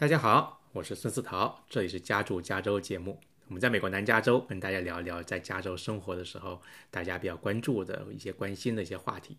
[0.00, 3.18] 大家好，我是孙思桃，这里是家住加州节目。
[3.48, 9.36] 我们在美国南加州跟大家聊一聊在加州生活的时候，大家比较关注的一些关心的一些话题。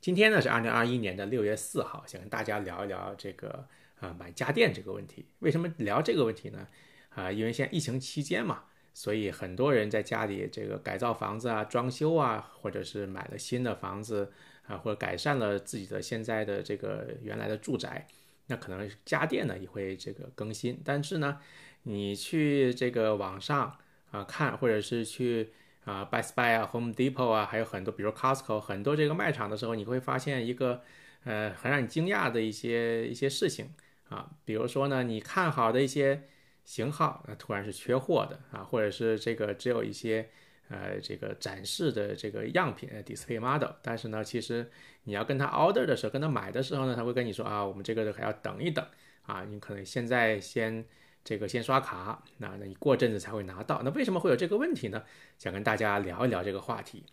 [0.00, 3.64] 今天呢是二零二一年的六月四号，想跟大家聊一聊这个
[4.00, 5.24] 啊买家电这个问题。
[5.38, 6.66] 为什么聊这个问题呢？
[7.10, 14.32] 啊，因为现在疫情期间嘛，所以很多人在家里这个改造房子啊、装修啊，或者是买了新的房子
[14.66, 18.08] 啊，或者改善了自己的现在的这个原来的住宅。
[18.50, 21.38] 那可能家电呢也会这个更新，但是呢，
[21.84, 23.78] 你去这个网上
[24.10, 25.52] 啊看，或者是去
[25.84, 30.82] 啊 Best Buy 啊、Home Depot 啊，还有很多，比如 Costco 很多这个卖场的时候，你会发现一个
[31.24, 33.72] 呃很让你惊讶的一些一些事情
[34.08, 36.24] 啊，比如说呢，你看好的一些
[36.64, 40.28] 型号，那突然是缺货的啊，或者是这个只有一些。
[40.70, 44.70] 呃，这个展示的这个样品，display model，但是呢，其实
[45.02, 48.86] 你要跟他 order 的时候，跟他买的时候呢，他会跟你说啊，我们这个还要等一等
[49.22, 50.86] 啊，你可能现在先
[51.24, 53.82] 这个先刷卡，那那你过阵子才会拿到。
[53.84, 55.02] 那为什么会有这个问题呢？
[55.38, 57.04] 想跟大家聊一聊这个话题。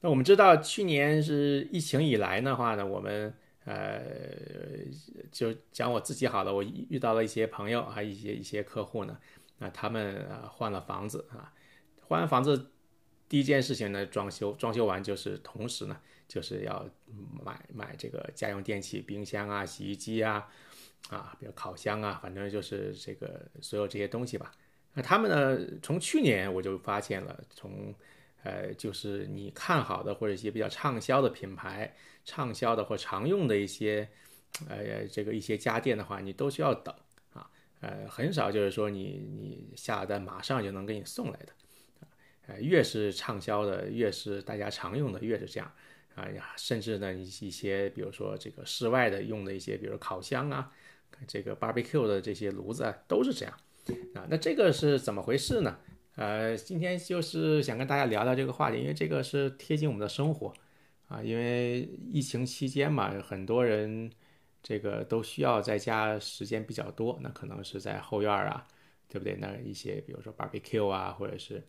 [0.00, 3.34] 那我们知道，去年是疫情以来的话呢，我们。
[3.66, 4.00] 呃，
[5.32, 9.18] 就讲我自己好了，我遇到了一些朋友，还有一些一些客户呢，
[9.58, 11.52] 那他们啊换了房子啊，
[12.00, 12.70] 换完房子
[13.28, 16.88] 第一件事情呢，装修，装修完就是同时呢，就是要
[17.44, 20.48] 买买这个家用电器，冰箱啊、洗衣机啊，
[21.10, 24.52] 啊，比如烤箱啊，反正就是这个所有这些东西吧。
[24.94, 27.92] 那他们呢，从去年我就发现了，从
[28.46, 31.94] 呃，就是你看好的或者一些比较畅销的品牌。
[32.28, 34.08] 畅销的或常用的一些，
[34.68, 36.92] 呃，这个一些家电的话，你都需要等
[37.32, 41.52] 啊，呃，很少就是说你你下单马上就能给你送来的，
[42.48, 45.72] 呃，越是畅销的，越是大家常用的，越是这样
[46.16, 50.72] 啊呀，甚至呢一一些，比如说这个室外的用的一些，比如烤箱啊，
[51.28, 53.54] 这个 barbecue 的这些炉子啊，都是这样
[54.16, 54.26] 啊。
[54.28, 55.78] 那这个是怎么回事呢？
[56.16, 60.52] 呃，今天就是想跟大家聊聊这个话题，因为这个是贴近我们的生活。
[61.08, 64.10] 啊，因为疫情期间嘛，很多人
[64.62, 68.66] 这个都需要在家时间比较多，那可能是在后院啊，
[69.08, 69.36] 对不对？
[69.36, 71.62] 那一些比如说 barbecue 啊，或者是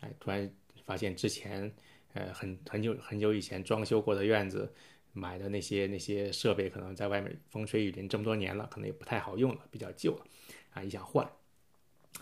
[0.00, 0.50] 哎，突然
[0.84, 1.72] 发现之前
[2.12, 4.70] 呃很很久很久以前装修过的院子
[5.12, 10.26] 买的那些那些设备，可能在外面风吹雨淋这么多年了，可能也不太好用了，比较旧了
[10.72, 11.24] 啊，也想换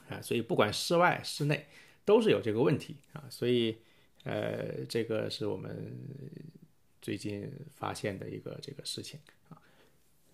[0.08, 1.66] 啊，所以不管室外室内
[2.04, 3.78] 都是有这个问题啊，所以
[4.24, 5.92] 呃，这个是我们。
[7.02, 9.18] 最近发现的一个这个事情
[9.48, 9.56] 啊，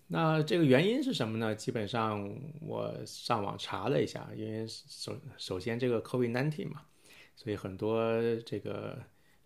[0.09, 1.55] 那这个原因是什么呢？
[1.55, 2.28] 基本上
[2.61, 6.83] 我上网查了一下，因为首首先这个 COVID-19 嘛，
[7.37, 9.00] 所以很多这个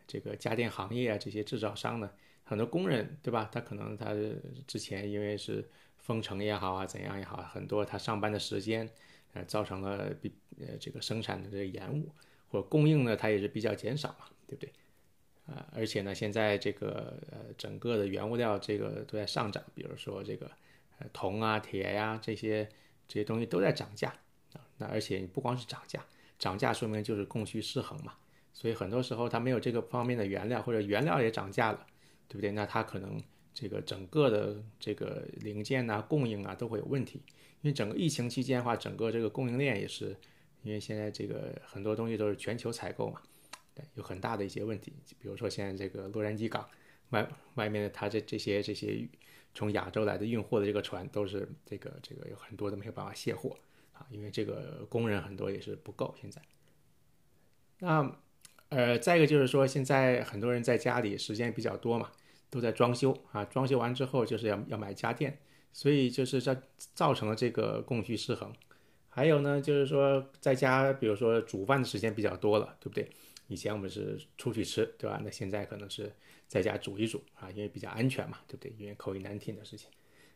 [0.06, 2.10] 这个家电行业啊，这些制造商呢，
[2.42, 3.50] 很多工人对吧？
[3.52, 4.14] 他可能他
[4.66, 5.68] 之前因为是
[5.98, 8.88] 封城也好啊，怎样也好，很多他上班的时间
[9.32, 12.12] 呃造成了比呃这个生产的这个延误，
[12.48, 14.72] 或者供应呢，它也是比较减少嘛，对不对？
[15.46, 20.50] 啊，而且呢，现在这个呃，整个的原物料这个都在上涨，比如说这个
[20.98, 22.68] 呃铜啊、铁呀这些
[23.08, 24.10] 这些东西都在涨价
[24.52, 24.60] 啊。
[24.78, 26.04] 那而且不光是涨价，
[26.38, 28.14] 涨价说明就是供需失衡嘛。
[28.52, 31.86] 所以很多时候它没有这个方面的原料，或者原料也涨价了，
[32.28, 32.52] 对不对？
[32.52, 33.20] 那它可能
[33.52, 37.22] 这个整个的这个零件呐、供应啊都会有问题。
[37.62, 40.16] 因为整个疫情期间的话，整个这个供应链也是，
[40.62, 43.20] 因为现在这个很多东西都是全球采购嘛。
[43.74, 46.68] 对有很大的一些问题，比如说现在这个洛杉矶港
[47.10, 49.08] 外外面的它这这些这些
[49.54, 53.56] 从亚洲来的运货的这个船都是这个这个有很多都没有办法卸货
[53.92, 56.42] 啊，因为这个工人很多也是不够现在。
[57.78, 58.18] 那
[58.70, 62.10] 呃再一个就是说现在很多人在家里时间比较多嘛，
[62.50, 65.38] 都在装修啊，装修完之后就是要要买家电，
[65.72, 66.56] 所以就是这
[66.94, 68.52] 造成了这个供需失衡。
[69.08, 73.10] 还有呢就是说在家比如说煮饭的时间比较多了，对不对？
[73.48, 75.20] 以前我们是出去吃，对吧？
[75.24, 76.12] 那现在可能是
[76.46, 78.72] 在家煮一煮啊，因为比较安全嘛，对不对？
[78.78, 79.90] 因为口音难听的事情。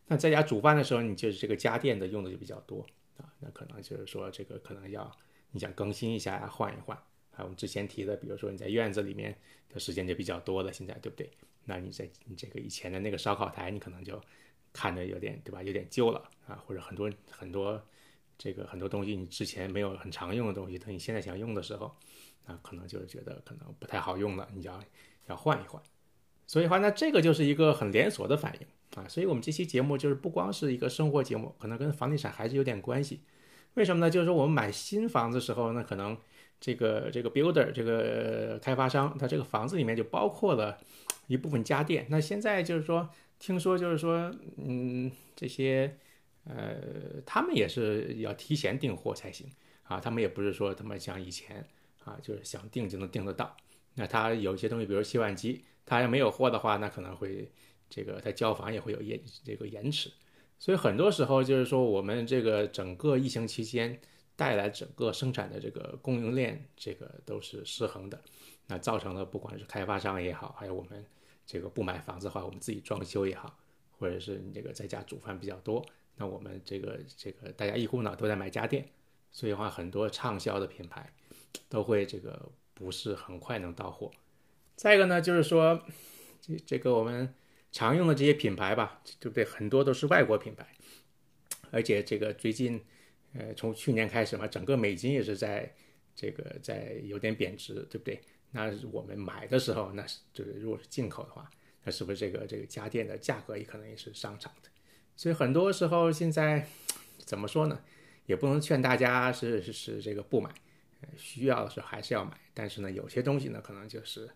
[0.06, 2.84] 那在家煮饭的时候，你就是这个家电的用的就比较多
[3.16, 5.10] 啊，那可能就是说这个可能要
[5.52, 6.96] 你想更新一下呀，换一换。
[7.30, 9.36] 还啊，我们之前提的，比如说你在院子里面
[9.68, 11.30] 的时间就比较多了，现在对不对？
[11.64, 14.20] 那你在你这个以前的那个烧烤台，你可能就
[14.74, 15.62] 看着有点对吧？
[15.62, 17.82] 有点旧了啊，或者很多很多
[18.36, 21.90] 这个很多东西你之前没有很常用的东西，等你现在想用的时候。
[22.46, 24.78] 那可能就是觉得可能不太好用了，你要
[25.28, 25.82] 要换一换，
[26.46, 33.22] 所以话那这个就是一个很连锁的反应啊，所以我们这期节目就是不光是一个生活节目，可能跟房地产还是有点关系。
[33.72, 34.10] 为什么呢？
[34.10, 36.14] 就是说我们买新房子时候，那可能
[36.60, 40.76] 这个这个 builder 这个开发商，他这个房子里面就包括了
[41.28, 42.06] 一部分家电。
[42.10, 43.08] 那现在就是说
[43.44, 45.94] 听说就是说，嗯，这些
[46.44, 49.46] 呃，他们也是要提前订货才行
[49.82, 50.00] 啊。
[50.00, 51.62] 他们也不是说他们像以前
[52.04, 53.54] 啊，就是想订就能订得到。
[53.96, 57.46] 那他有些东西，比如洗碗机，他要没有货的话，那可能会
[57.90, 60.10] 这个他交房也会有延这个延迟。
[60.58, 64.00] 所以很多时候就是说，我们这个整个疫情期间
[64.36, 68.18] 带来整个生产的这个供应链，这个都是失衡的。
[68.68, 71.04] 那造成了不管是开发商也好，还有我们
[71.46, 73.58] 这个不买房子的话，我们自己装修也好，
[73.98, 75.84] 或者是你这个在家煮饭比较多，
[76.16, 78.88] 那我们这个这个大家一股脑都在买家电，
[79.30, 81.12] 所以话很多畅销的品牌
[81.68, 84.10] 都会这个不是很快能到货。
[84.74, 85.84] 再一个呢，就是说
[86.40, 87.34] 这这个我们
[87.70, 89.44] 常用的这些品牌吧，对不对？
[89.44, 90.66] 很多都是外国品牌，
[91.70, 92.82] 而且这个最近
[93.34, 95.74] 呃从去年开始嘛，整个美金也是在
[96.16, 98.20] 这个在有点贬值，对不对？
[98.56, 101.50] 那我们买的时候，那是就是如果是进口的话，
[101.82, 104.68] 那是不是这个这个家电的价格也可能也是上涨的？
[105.16, 106.64] 所以很多时候现在
[107.18, 107.80] 怎么说呢？
[108.26, 110.54] 也不能劝大家是是是这个不买，
[111.16, 112.38] 需要的时候还是要买。
[112.54, 114.30] 但是呢，有些东西呢，可能就是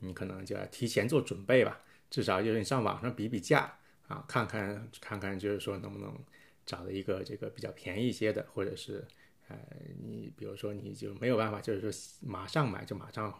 [0.00, 1.80] 你可能就要提前做准备吧。
[2.10, 3.74] 至少就是你上网上比比价
[4.06, 6.14] 啊，看看看看，就是说能不能
[6.66, 9.02] 找到一个这个比较便宜一些的，或者是
[9.48, 9.56] 呃，
[10.04, 11.90] 你比如说你就没有办法，就是说
[12.20, 13.34] 马上买就马上。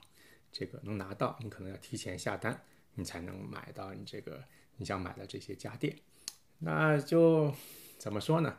[0.53, 2.63] 这个能拿到，你可能要提前下单，
[2.95, 4.45] 你才能买到你这个
[4.77, 5.97] 你想买的这些家电。
[6.59, 7.53] 那就
[7.99, 8.57] 怎么说呢？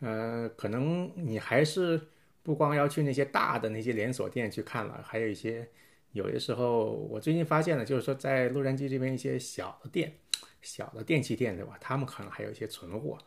[0.00, 2.00] 呃，可能你还是
[2.42, 5.68] 不光要去那些大的那些连锁店去看了，还有一些
[6.12, 10.12] 有的时候，我最近发现了，就是说在洛杉矶这边一些小的店、
[10.60, 11.76] 小的电器店，对吧？
[11.80, 13.18] 他们可能还有一些存货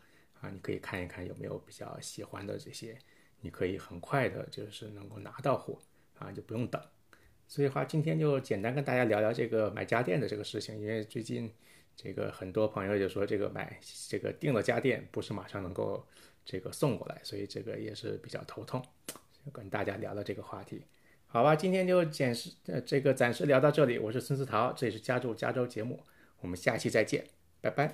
[0.41, 2.97] 啊，你可以看一看有没有比较喜欢的这些，
[3.41, 5.79] 你可以很快的就是能够拿到货
[6.17, 6.81] 啊，就不用等。
[7.47, 11.51] 所以话今天就简单跟大家聊聊这个买家电的这个事情因为最近
[11.95, 16.05] 这个很多朋友就说这个买这个订了家电不是马上能够
[16.43, 18.83] 这个送过来所以这个也是比较头痛
[19.53, 20.81] 跟大家聊聊这个话题。
[21.27, 26.01] 好吧今天就简时呃这个暂时聊到这里我是孙思桃这里是家住加州节目
[26.39, 27.25] 我们下期再见
[27.61, 27.93] 拜拜。